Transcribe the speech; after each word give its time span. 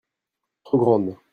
trop 0.63 0.77
grande. 0.79 1.15